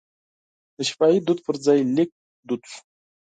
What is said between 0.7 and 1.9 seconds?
د شفاهي دود پر ځای